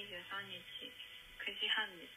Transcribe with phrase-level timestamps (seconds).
[0.00, 0.08] 23
[0.48, 0.64] 日
[1.44, 2.16] 9時半です。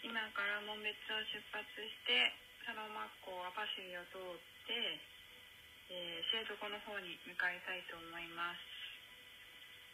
[0.00, 2.32] 今から紋別を出発して
[2.64, 4.72] サロマッコ網走を通って、
[5.92, 8.64] えー、知床の方に向かいたいと思います。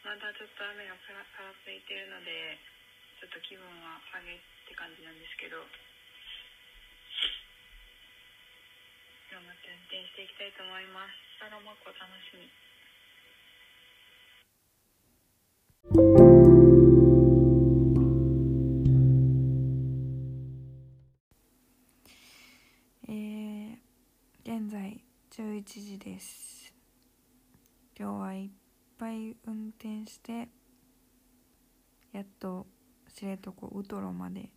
[0.07, 2.55] まだちょっと雨がぱらぱらついてるので
[3.19, 5.67] ちょっと気分は下げって感じなんですけど。
[9.27, 11.19] 頑張って運転していきたいと思います。
[11.35, 12.70] サロマッコ楽しみ。
[25.61, 26.73] 11時です。
[27.95, 28.49] 今日はいっ
[28.97, 30.49] ぱい運転して
[32.11, 32.65] やっと
[33.13, 34.49] 知床ウトロまで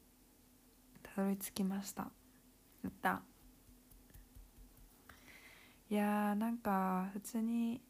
[1.02, 2.04] たどり着きました。
[2.82, 3.22] やった。
[5.90, 7.82] いやーなんか普通に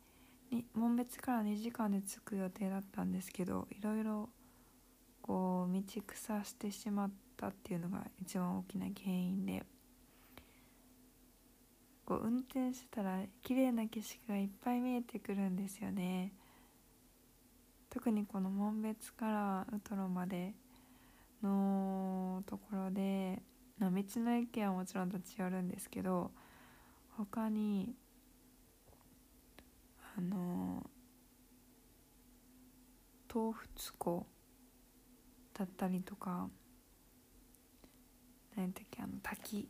[0.51, 4.28] に紋別から2時間で着く予定だったんですけどいろいろ
[5.23, 9.65] こう道草してしまったっていうのが一番大きな原因で。
[12.05, 16.33] こう運転してたら綺麗な景色がいっぱい見えてくるんですよね。
[17.88, 20.52] 特にこの紋別からウトロまで
[21.42, 23.41] のところで
[23.78, 26.32] 道の駅はもちろん立ち寄るんですけど
[27.16, 27.94] 他に
[30.16, 30.84] あの
[33.32, 34.27] 東仏湖
[35.56, 36.48] だったりとか
[38.56, 39.69] 何だっけあの滝。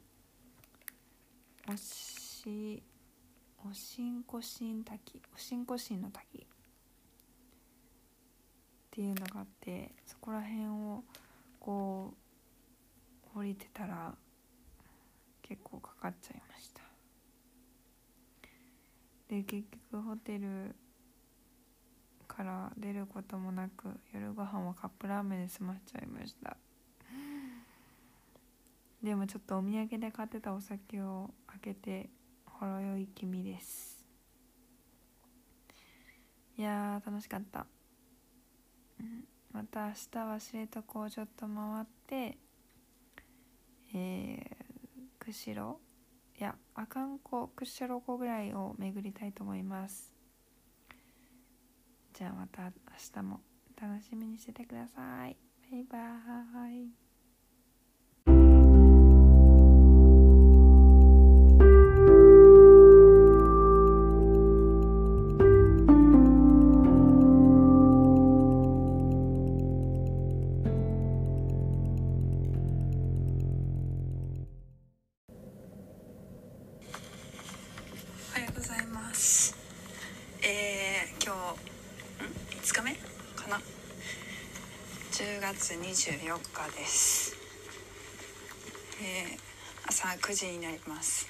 [1.67, 2.04] おし
[2.47, 6.47] おしんこしん滝おしんこしんの滝っ
[8.91, 11.05] ていうのがあってそこら辺を
[11.59, 12.13] こ
[13.35, 14.15] う降りてたら
[15.41, 16.83] 結構かかっちゃいました。
[19.29, 20.75] で結局ホテル
[22.29, 26.59] から出ることもなく夜ご飯はカップラーメンで済ましちゃいました。
[29.03, 32.11] でもちょっとお土産で買ってたお酒を開けて
[32.61, 34.05] ほろ酔い気味です。
[36.57, 37.67] いやー楽しかった、
[39.53, 42.39] また明日は知床をちょっと回って
[43.93, 45.79] えー、釧路
[46.39, 50.13] いや阿寒湖釧路湖ぐらいを巡りたいと思います。
[52.13, 52.71] じゃあまた明
[53.15, 53.41] 日も
[53.81, 55.37] 楽しみにしててください。
[55.71, 57.04] バイバーイ。
[79.15, 79.55] ます。
[80.43, 81.33] えー、今
[82.19, 82.95] 日、ん ?5 日目？
[83.37, 83.61] かな
[85.13, 87.37] ?10 月24日です。
[89.01, 89.39] えー、
[89.87, 91.29] 朝9時になります。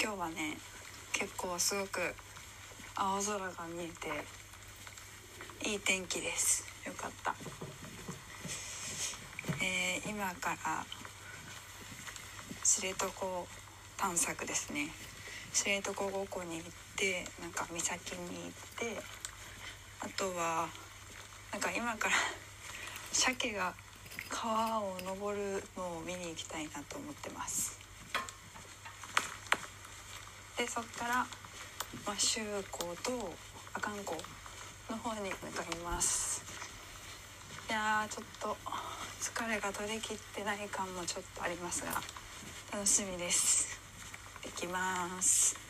[0.00, 0.58] 今日はね、
[1.12, 2.14] 結構すごく
[2.94, 3.88] 青空が見え
[5.64, 6.64] て、いい天気です。
[6.86, 7.34] よかった。
[9.60, 10.86] えー、今から
[12.62, 13.08] 知床
[13.96, 14.90] 探索ですね
[15.58, 19.02] 知床五湖に行ってなんか岬に行って
[19.98, 20.68] あとは
[21.50, 22.14] なんか今から
[23.10, 23.74] 鮭が
[24.28, 27.76] 川を登るのを見に行きたいなと思ってます
[30.56, 31.26] でそっから、
[32.06, 33.36] まあ、周湖と
[33.74, 34.16] 阿寒湖
[34.88, 36.40] の方に向かいます
[37.68, 38.56] いやちょっと
[39.20, 42.00] 疲れが取りきってない感もちょっとありますが
[42.70, 43.67] 楽しみです。
[44.44, 45.67] いきます。